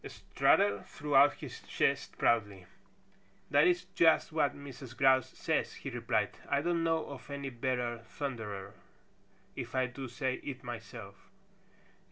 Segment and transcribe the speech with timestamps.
[0.03, 2.65] Strutter threw out his chest proudly.
[3.51, 4.97] "That is just what Mrs.
[4.97, 6.31] Grouse says," he replied.
[6.49, 8.73] "I don't know of any better thunderer
[9.55, 11.29] if I do say it myself."